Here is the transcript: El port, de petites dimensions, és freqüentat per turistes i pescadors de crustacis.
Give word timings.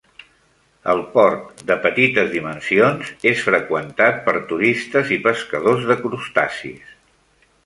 El 0.93 1.01
port, 1.17 1.51
de 1.71 1.75
petites 1.83 2.31
dimensions, 2.31 3.11
és 3.35 3.45
freqüentat 3.51 4.19
per 4.31 4.35
turistes 4.53 5.13
i 5.19 5.21
pescadors 5.29 5.89
de 5.93 6.03
crustacis. 6.05 6.95